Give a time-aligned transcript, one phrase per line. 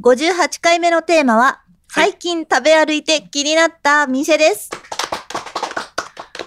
[0.00, 4.70] 58回目のテーマは最近食べ歩いて気になった店です。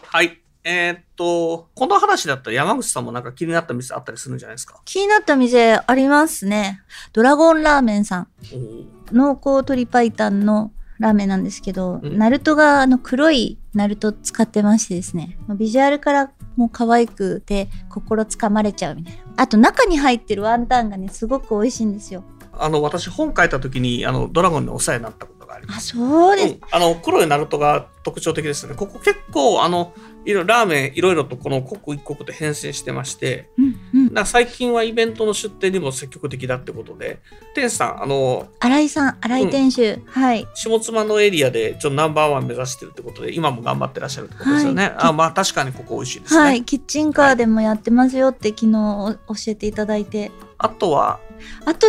[0.08, 4.82] はいえーっとこの話だったら山口さんもなんか気になった店あったりするんじゃないですか？
[4.86, 6.82] 気になった店ありますね。
[7.12, 8.28] ドラゴンラーメンさん。
[8.54, 19.22] おー濃厚鶏白湯のラーメンなんですけど、うんナルトがあの黒いナルト使ってましてですね、ビジュアルからもう可愛くて心つかまれちゃうみたいな。
[19.36, 22.24] あと中に入ってるワンタンがね、すごく美味しいんですよ。
[22.58, 26.54] あの私本書いた時にあのドラゴンにお世話になったことがありますあ、そうです。
[26.54, 29.94] うんあの黒いナルトが特徴的ですねここ結構あの
[30.26, 33.66] いろいろラーメンいろいろとこの刻一刻と変遷してましてうん
[34.16, 34.26] うん。
[34.26, 37.20] 最近はイベントの出店にも積極的だってことで
[37.56, 40.02] 店主さんあの新井さん、新井店主。
[40.06, 40.48] はい。
[40.54, 46.64] 下妻のエリアでちょっとナンバーワン目指してるってことで今も頑張ってらっしゃるってことですよね、はいあまあ確かにここ美味しいですね、はい。
[46.64, 49.18] キッチンカーでもやってますよって昨日お教
[49.48, 50.32] えていただいて。
[50.58, 51.20] あとは？
[51.66, 51.88] あと、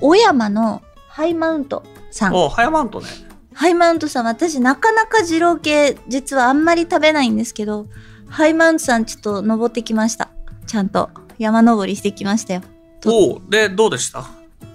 [0.00, 2.34] 小山のハイマウントさん。
[2.34, 3.06] おハヤマントね
[3.52, 7.86] ハイマウントさん、私なかなか二郎系実はあんまり食べないんですけど、
[8.28, 10.30] ハイマウントさんちょっと登ってきました。
[10.66, 12.62] ちゃんと山登りしてきましたよ。
[13.00, 14.26] とおうでどうでした？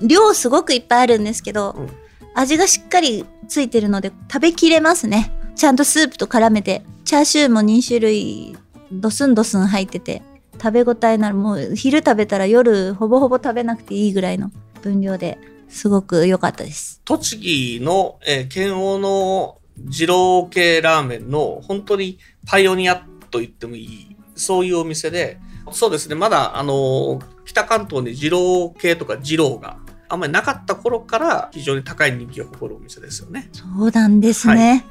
[0.01, 1.89] 量すごくいっぱいあるんですけど、うん
[2.35, 5.31] 味がしっかりついてるので食べきれますね。
[5.55, 8.57] ちゃんとスープと絡めて、チャーシューも2種類
[8.91, 14.49] ドスンドスン入ってて、食べ応えなるもう昼食べたら夜ほぼほぼ食べなくていいぐらいの
[14.83, 15.37] 分量で
[15.69, 17.01] すごく良かったです。
[17.05, 17.39] 栃
[17.79, 22.97] 木の、えー県央の二郎系ラーメンの本当にパイオニア
[23.31, 25.39] と言ってもいいそういうお店で
[25.71, 29.77] そうですねまだあのー北関東に二郎系とか二郎が
[30.09, 34.85] あんまりなかった頃から非常に高い人気を誇るお店ですよねそうなんですね。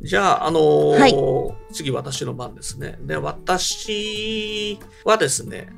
[0.00, 5.68] じゃああのーは次私の番ですねで私はですね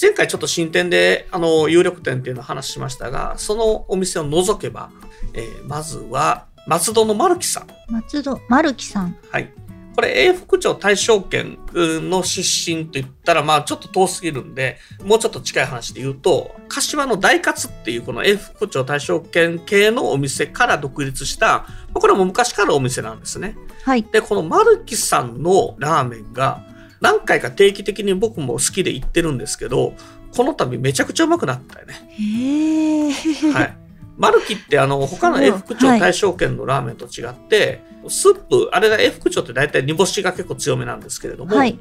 [0.00, 4.90] 前回ちょっと新店で、あの、有力店っていうのを話しましたが、そのお店を除けば、
[5.34, 7.66] えーまずは、松戸のマルキさん。
[7.92, 9.16] 松戸、丸木さん。
[9.30, 9.52] はい。
[9.94, 23.56] これ、永福町大正圏の出身と言ったら、まあ、ちょっと遠すぎるんで、もうちょっと近い話で言うと、柏の大勝っていう、この永福町大正圏系のお店から独立した、まあこれも昔からお店なんですね。
[23.84, 24.02] はい。
[24.02, 26.73] で、このマルキさんのラーメンが、
[27.04, 29.92] 何回か定期的に僕も好きで行ってるんですけど、
[30.34, 33.12] この度めちゃくちゃうまくなったよね。
[33.52, 33.76] はい。
[34.16, 41.78] マルキってあの他の永福町はい大正圏のラーメンと違って、スープあれが永福町って大体煮干しが結構強めなんですけれども、はい。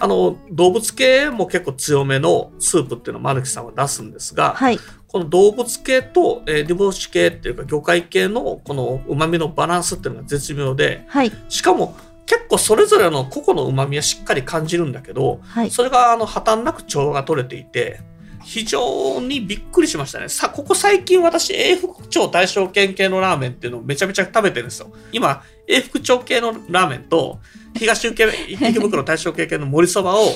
[0.00, 4.78] あの動物系も結構強めのスープっていうのをマルキさんは出すんですが、はい。
[5.06, 11.32] この動物系と、えー煮干し系っていうか魚介系のこの旨味のバランスっていうのが絶妙ではい。
[11.48, 11.96] しかも
[12.28, 15.70] 結構それぞれの個々の旨味はしっかり感じるんだけど、はい。
[15.70, 18.00] それがあの破綻なく調和が取れていて、
[18.44, 20.28] 非常にびっくりしましたね。
[20.28, 24.92] さ、ここ最近私、永福町大正圏系のラーメンっていうのをめちゃめちゃ食べてるんですよ。
[25.10, 27.40] 今、永福町系のラーメンと、
[27.74, 30.26] 東受け、池袋大正系系の盛りそばを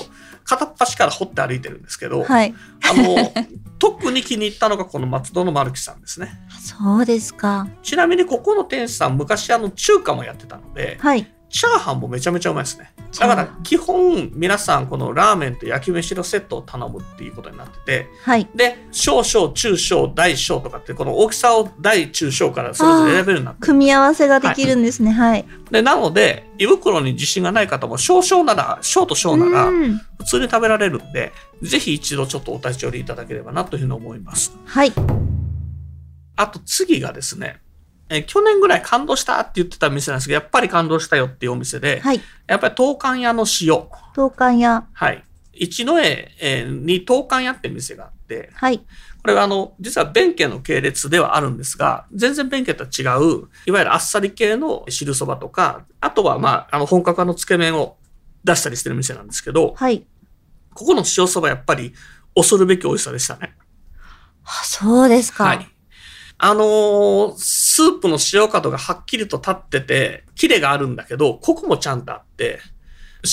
[0.45, 2.53] 片っ端から掘って歩いてるんですけど、はい。
[2.89, 3.31] あの、
[3.77, 6.39] 特に気に入ったのがこの松戸の丸木さんですね。
[6.59, 7.67] そうですか。
[7.81, 11.32] ちなみにここの店主さん、昔あの中華もやってたので、はい。
[11.53, 12.91] チャーハンもめちゃめちゃうまいですね。
[13.19, 18.49] だから基本皆さんこのラーメンと焼き飯のセットを頼むっていうことになってて、はい。
[18.55, 25.11] で、小小中小大小とかってこの大きさを大中小からそれぞれ選べるな組み合わせができるんですね。
[25.11, 25.45] はい。
[25.69, 34.57] で、なので、胃袋に自信がない方も少々なら、小と小ならうん普通に食べられるんで、ぜひ一度ちょっとお立ち寄りいただければなというふうに思います。
[34.65, 34.93] はい。
[36.35, 37.62] あと次がですね、
[38.09, 42.21] えー去年ぐらい感動したって言ってた店なんですけど、やっぱり感動したよっていうお店で、はい。
[42.47, 43.47] やっぱり東館屋の塩。
[43.47, 43.89] 東
[44.37, 44.85] 館屋。
[44.93, 45.23] はい。
[45.53, 48.79] 一之江えーに東館屋って店があって、はい。
[48.79, 57.95] これはあの、実は弁慶の系列ではあるんですが、全然弁慶とは違う、いわゆるあっさり系の汁そばとか、あとはまあ、あの、本格派のつけ麺を
[58.43, 60.05] 出したりしてる店なんですけど、はい。
[60.73, 61.93] ここの塩そばやっぱり
[62.35, 63.55] 恐るべき美味しさでしたね。
[64.43, 65.45] あそうですか。
[65.45, 65.67] はい。
[66.39, 67.33] あのー
[67.75, 72.59] スープの塩角がはっきりと立ってて、キレがあるんだけど、コクもちゃんとあって、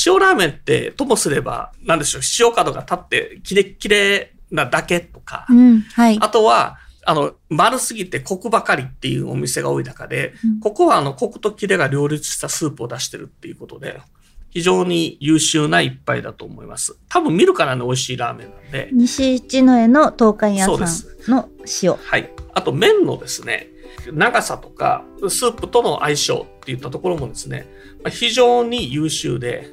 [0.06, 5.80] 塩ラーメンってともすれば、なんでしょう、塩角が立って、キレッキレなだけとか、うん。
[5.80, 6.18] はい。
[6.22, 14.00] あとは、あの、丸すぎてコクばかりっていうお店が多い中で、うんここはあの、コクとキレが両立したスープを出してるっていうことで、
[14.48, 16.96] 非常に優秀な一杯だと思います。
[17.10, 18.88] 多分見るからね、美味しいラーメンなんで。
[18.90, 21.50] 西一の江の東海屋さすんの
[21.82, 21.94] 塩。
[21.94, 22.30] はい。
[22.54, 23.68] あと、麺のですね、
[24.12, 27.66] 長さとか、スープとの相性っていったところもですね、
[28.02, 29.68] まあ非常に優秀で、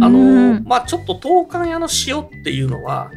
[0.00, 3.10] ああの、まあちょっと東海屋の塩っていうのは、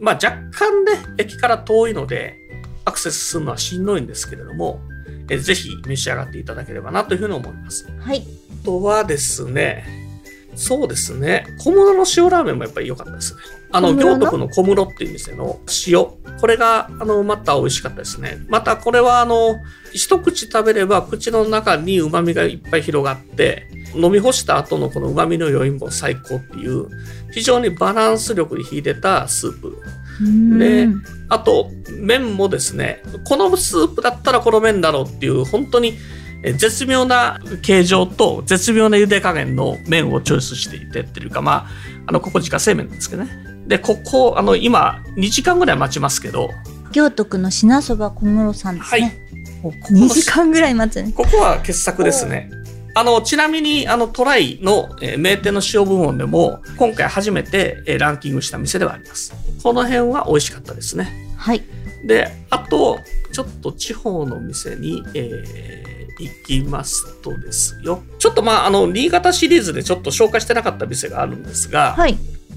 [0.00, 2.36] まあ若干ね、駅から遠いので、
[2.84, 4.80] アクセスするのはしんどいんですけれども、
[5.28, 7.90] えぜひ召し上がっていただければなというふうに思います。
[7.98, 8.22] はい。
[8.62, 10.05] あとはですね、
[10.56, 13.40] そうですね、小室の塩ラーメンもやっぱり良かったですね。
[13.72, 16.06] あの、行徳の小室っていう店の塩。
[16.40, 18.38] これが、あの、また美味しかったですね。
[18.48, 19.56] またこれは、あの、
[19.92, 26.88] 一口食べれば口の中に旨味がいっぱい広がって、飲み干した後のこの旨味の余韻も最高っていう、
[27.32, 29.76] 非常にバランス力に秀でたスープ。
[30.58, 35.92] でうんあと、麺もですね、このスープだったらこの麺だろうっていう、本当にえ
[36.54, 41.66] 絶妙な形状と絶妙な茹で加減の麺をチョイスしていてっていうか、まあ、
[42.06, 43.30] あの、ここ自家製麺なんですけどね。
[43.66, 46.50] で、ここ、あの、今、2時間ぐらい待ちますけど、
[46.92, 49.26] 行徳の品そば小室さんですはいね。。
[49.62, 51.12] ここ2時間ぐらい待つね。
[51.12, 52.50] ここは傑作ですね。
[52.94, 59.34] あの、ちなみに、あの、トライの、えー名店の塩部門でも、今回初めて、えーランキングした店ではあります。
[59.62, 61.34] この辺は美味しかったですね。
[61.36, 61.62] はい。
[62.04, 63.00] で、あと、
[63.32, 68.02] ちょっと地方の店に、えー行きますとですよ。
[68.18, 72.16] ちょっとまあ、あの、新潟シリーズでちょっと紹介してなかった店があるんですが、はい。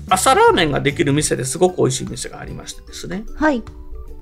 [0.10, 3.26] 朝ラーメンができる店ですごく美味しい店がありましてですね。
[3.36, 3.64] はい。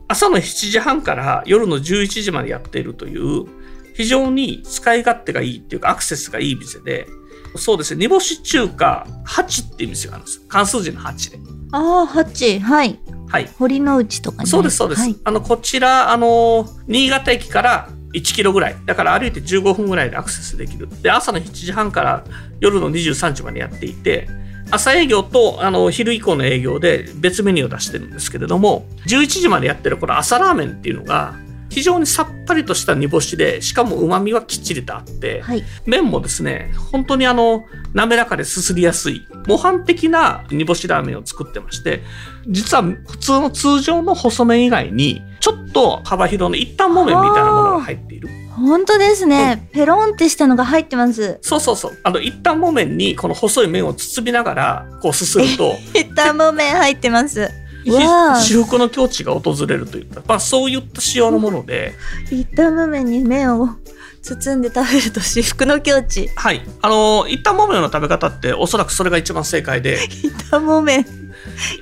[0.08, 3.46] 朝の7時半から夜の11時までやっているという、
[3.94, 7.08] 非常に使い勝手がいいっていうかアクセスがいい店で、
[7.56, 10.42] そうですね、煮干し中華8っていう店があるんです。
[10.48, 11.40] 関数字の8で。
[11.72, 12.60] ああ、8。
[12.60, 13.00] はい。
[13.28, 13.50] はい。
[13.58, 14.46] 堀之内とかね。
[14.46, 15.02] そうです、そうです。
[15.02, 15.16] はい。
[15.24, 18.76] あの、こちら、あの、新潟駅から1キロぐらい。
[18.86, 20.88] だから歩いて15分ぐらいでアクセスできる。
[21.02, 22.24] で、朝の7時半から
[22.60, 24.28] 夜の23時までやっていて、
[24.70, 31.36] 朝営業とあの昼以降の営業で別メニューを出してるんですけれども、11時までやってるこの朝ラーメンっていうのが、
[31.70, 35.64] 非常にさっぱりとした煮干しで、しかも旨味はきっちりとあって、はい。
[35.86, 42.02] 麺もですね、本当にあの、滑らかですすりやすい、模範的な煮干しラーメンを作ってまして、
[42.48, 48.30] 実は普通の通常の細麺以外に、ちょっと幅広の一旦木麺みたいなものが入っている。
[48.52, 49.70] 本当ですね。
[49.72, 51.38] ペロンってしたのが入ってます。
[51.42, 51.98] そうそうそう。
[52.04, 57.50] あの、一旦木麺にこの細い麺を包みながら、こうすすると、 一旦も麺入ってます。
[58.42, 61.94] 至福の境地が訪れるといった、まあそういった仕様のもので、
[62.32, 63.70] 一旦も麺に麺を
[64.36, 66.30] 包んで食べると至福の境地。
[66.36, 66.62] はい。
[66.82, 71.06] あの、一旦木麺の食べ方っておそらくそれが一番正解で、一旦も麺。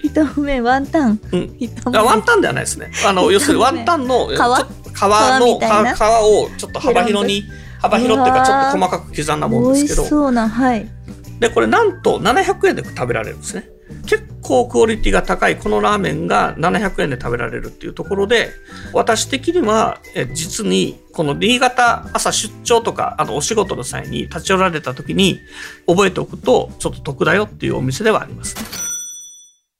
[0.03, 1.19] 一旦も麺ワンタン。
[1.31, 1.55] うん。
[1.59, 2.01] 一旦も麺。
[2.01, 2.91] あワンタンではないですね。
[3.05, 7.43] あの、要するにワンタンの、皮皮の皮をちょっと幅広に、
[7.81, 10.94] 幅広っていうかちょっと細かく刻んだもんですけど、しそうな、はい。
[11.39, 13.69] で、これなんと700円で食べられるんですね。
[14.07, 18.51] 結構クオリティが高いこのラーメンが700円で食べられるっていうところで、
[18.93, 25.39] 私的には、え実に、この新潟朝出張とか、あの、お仕事の際に立ち寄られた時に
[25.87, 28.55] 覚えておくと、ちょっと得だよっていうお店ではあります。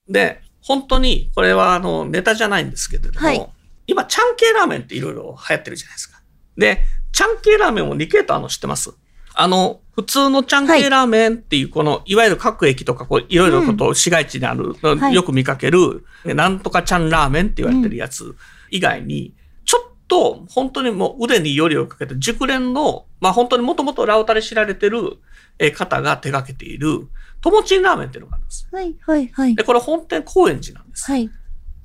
[0.08, 3.48] で、本当に、これはあの、ネタじゃないんですけれども、はい
[3.88, 6.20] 今、ちゃん系ラーメンっていろいろ流行ってるじゃないですか。
[6.58, 6.80] で、
[7.12, 8.92] ちゃん系ラーメンも2系統あるの知ってます？
[9.36, 18.36] あの、普通のちゃん系ラーメンっていう、この、いわゆる各駅とか、こう、いろいろこと市街地にある、はいよく見かける、なんとかちゃんラーメンって言われてるやつ
[18.72, 25.18] 以外に、ちょっと、本当にもう腕によりをかけて、熟練の、まあ本当にもともとラオタで知られてる
[25.60, 27.08] えー方が手掛けている、
[27.42, 28.68] ともちんラーメンっていうのがあるんです。
[28.72, 29.64] はい、はい、はいで、。
[29.64, 31.10] これ本店高円寺なんです。
[31.10, 31.30] はい。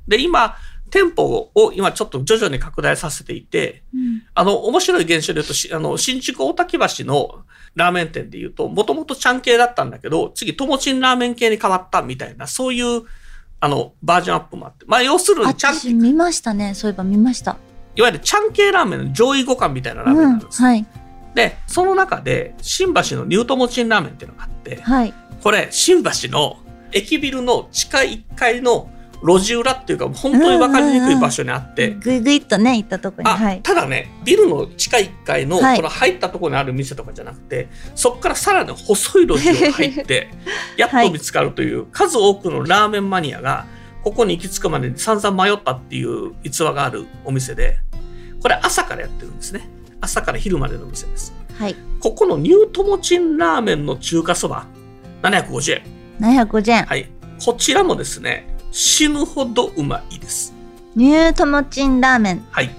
[0.08, 0.56] で、今、
[0.90, 7.44] 店舗を今ちょっと徐々に拡大させていて、うんあの、面白い現象で言うとし、あの、新宿大滝橋の
[7.74, 13.02] ラーメン店で言うと、もともとちゃん系だったんだけど、次、ともちんラーメン系に変わったみたいな、そういう、
[13.60, 14.84] あの、バージョンアップもあって。
[14.86, 16.74] まあ、要するに、ちゃん、私見ましたね。
[16.74, 17.56] そういえば見ました。
[17.96, 20.30] いわゆるちゃん系ラーメンの上位互換みたいなラーメンうん。
[20.30, 20.62] なんです。
[20.62, 20.86] はい。
[21.34, 25.14] で、その中で、新橋のニュートモチンラーメンっていうのがあって、はい。
[25.42, 26.56] これ、新橋の
[26.92, 28.90] 駅ビルの地下1階の
[29.22, 33.28] 路地裏っていうか、本当に分かりにくい場所にあって、ぐいぐいっとね、行ったとこに。
[33.28, 33.62] あ、はい。
[33.62, 40.28] ただね、ビルの地下1階の、はいこの入ったところにある店とかじゃなくて、そこからさらに細い路地を入って、
[40.76, 43.66] やっと見つかるという、数多くのラーメンマニアが、
[44.02, 47.78] ここに行き着くまでに散々迷ったっていう逸話があるお店で、
[48.42, 49.68] これ朝からやってるんですね。
[50.00, 51.34] 朝から昼までの店です。
[51.58, 51.76] はい。
[52.00, 54.66] ここのニュートモチンラーメンの中華そば、
[55.22, 55.82] 750円。
[56.20, 56.84] 750円。
[56.84, 57.10] はい。
[57.44, 60.54] こちらもですね、死ぬほどうまいです。
[60.96, 62.46] ニュートモチンラーメン。
[62.50, 62.70] はい。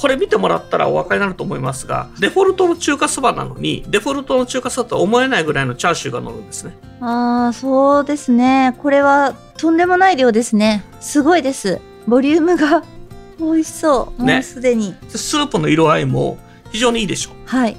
[0.00, 6.76] これ見てもらったらお分かりになると思いますが、デフォルトの中華そばなのに、デフォルトの中華そばとは思えないぐらいのチャーシューが乗るんですね。
[7.00, 8.74] ああ、そうですね。
[8.78, 10.84] これはとんでもない量ですね。
[11.00, 11.80] すごいです。
[12.06, 12.82] ボリュームが
[13.38, 14.22] 美味しそう。
[14.24, 14.94] ねもうすでに。
[15.08, 16.38] スープの色合いも
[16.70, 17.34] 非常にいいでしょう。
[17.46, 17.76] はい。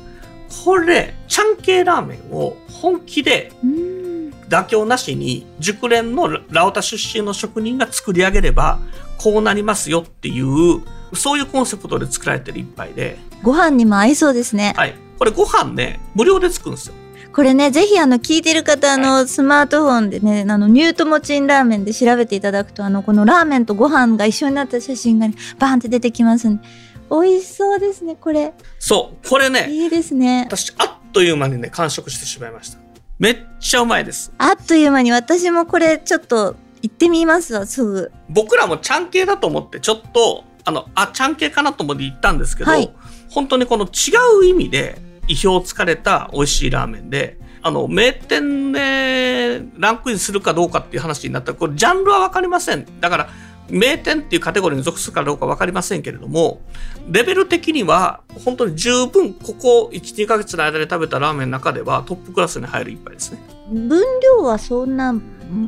[0.64, 4.12] これ、ちゃん系ラーメンを本気でうーん。
[4.48, 8.80] 妥協なしに熟練のラオタ出身の職人が作り上げれば
[9.18, 10.82] こうなりますよっていう
[11.16, 14.74] そういうコンセプトで作られてる一杯で、ご飯にも合いそうですね。
[14.76, 16.96] はい、これご飯ね無料でつくんですよ
[17.32, 26.64] これね、ぜひあの、聞いてる方、あの、スマートフォンでね、あの、ニュートモチンラーメンで調べていただくと、あの、このラーメンとご飯が一緒になった写真がね、バーンって出てきますんで。
[27.10, 28.54] 美味しそうですね、これ。
[28.80, 30.46] そうこれねいいですね。
[30.48, 32.83] 私あっという間にね完食してしまいました
[33.24, 34.34] めっちゃうまいです。
[34.38, 38.12] あっという間に私もこれちょっと行ってみますわ、すぐ。
[38.27, 42.94] 僕らもちゃん系だと思ってちょっとあのあちゃん系かなと思って行ったんですけど、はい。
[43.30, 44.98] 本当にこの違う意味で
[45.30, 52.86] 意表をつかれた美味しいラーメンであの名店でランクインするかどうかっていう話になったらこれジャンルは分かりません。
[53.00, 53.30] だから
[53.70, 56.62] 名店っていうカテゴリーに属するかどうか分かりませんけれども
[57.10, 63.39] レベル的には本当に十分ここ12ヶ月の間で食べたラーメンの中ではトップクラスに入る一杯ですね
[63.72, 65.13] 分量はそんな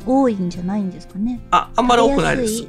[0.05, 1.39] 多いんじゃないんですかね。
[1.51, 2.67] ああんまり多くないです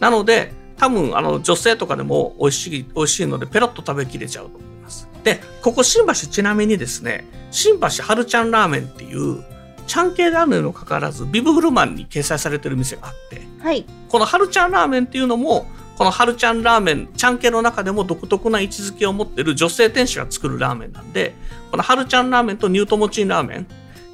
[0.00, 5.08] なので、多分、あの、女性とかでも美味しい、美味しいので、ペロッと食べきれちゃうと思います。
[5.22, 9.42] で、ここ新橋ちなみにですね、新橋春ちゃんラーメンっていう、
[9.86, 13.84] ちゃん系ラーメンにもかかわらず、ビブグルマンに掲載されてる店があって、はい。
[14.08, 21.34] この春ちゃんラーメンっていうのも、この春ちゃんラーメン、ちゃん系の中でも独特な位置づけを持ってる女性店主が作るラーメンなんで、
[21.70, 23.66] この春ちゃんラーメンとニュートモチンラーメン、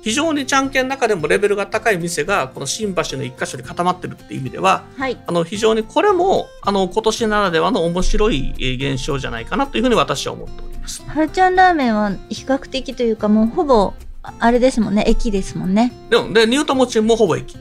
[0.03, 5.19] 非常にちゃん系の中でもレベルが高い店が、この新橋の一箇所に固まってるっていう意味では、はい。
[5.27, 11.03] あの非常にこれもあの今年ならではの面白いえー現象じゃないかなというふうに私は思っております。
[11.07, 15.93] はるちゃんラーメンは比較的というかもうほぼ、ああれですもんね、駅ですもんね。
[16.11, 17.57] でもでニュートモチンもほぼ駅。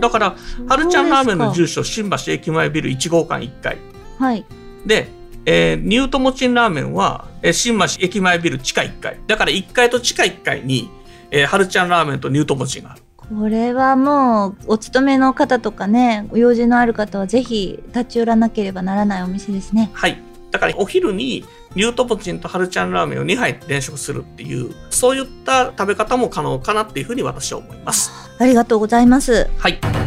[0.00, 0.36] だから、
[0.66, 3.76] はるちゃんラーメンの住所、新橋駅前ビル1号館1階。
[4.18, 4.44] はい。
[4.86, 5.08] で、
[5.46, 9.18] えーニュートモチンラーメンは、えー新橋駅前ビル地下1階。
[9.26, 10.90] だから1階と地下1階に、
[11.30, 13.02] えー、はるちゃんラーメンとニュートモチンがある。
[13.16, 19.90] これはもう、お勤めの方とかね、お用事のある方はぜひ立ち寄らなければならないお店ですね。
[19.92, 20.20] はい。
[20.50, 28.10] だからお昼にニュートモチンとはるちゃんラーメンを2杯連食するっていう、そういった食べ方も可能かなっていうふうに私は思います。
[28.38, 29.48] ありがとうございます。
[29.58, 29.99] はい。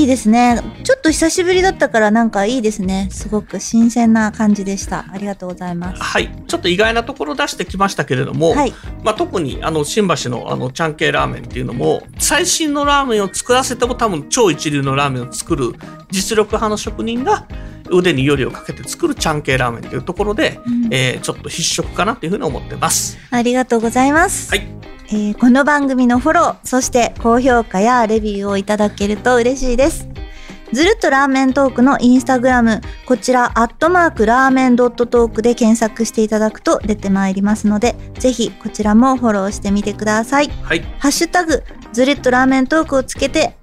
[0.00, 0.58] いいですね。
[0.82, 3.08] ちょっと久しぶりだったからなんかいいですね。
[3.10, 5.04] すごく新鮮な感じでした。
[5.12, 6.02] ありがとうございます。
[6.02, 6.30] はい。
[6.46, 8.72] ちょっと意外なところ出してきましたけれども、はい。
[9.02, 15.74] まあ、特にあの新橋のあのちゃん系ラーメンっていうのも最新のラーメンを作らせても多分超一流のラーメンを作る
[16.10, 17.46] 実力派の職人が
[17.90, 23.18] 腕によりをかけて作るちゃん系ラーメンというところで、うんえーちょっと必食かなというふうに思ってます。
[23.30, 24.48] ありがとうございます。
[24.48, 24.79] はい。
[25.12, 30.08] えーこの番組のフォロー、そして高評価やレビューをいただけると嬉しいです。
[30.72, 40.50] ずるっとラーメントークのインスタグラム、こちら、アットマークラーメンドットトークで検索していただくと出てまいりますので、ぜひこちらもフォローしてみてください。
[40.62, 40.82] はい。
[41.00, 43.56] ハッシュタグ、ずるっとラーメントークをつけて、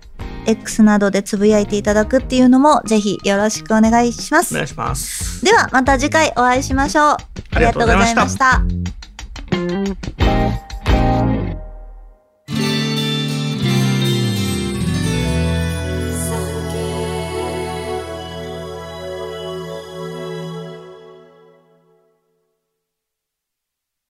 [0.46, 4.54] X などでつぶやいていただくっていうのも、ぜひよろしくお願いします。
[4.54, 5.46] お願いします。
[5.46, 7.16] では、また次回お会いしましょう。
[7.54, 8.62] ありがとうございました。